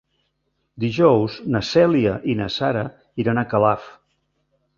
[0.83, 2.83] Dijous na Cèlia i na Sara
[3.27, 3.87] iran a Calaf.